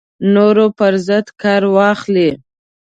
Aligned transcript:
نورو 0.33 0.67
پر 0.77 0.93
ضد 1.07 1.27
کار 1.41 1.63
واخلي 1.75 2.29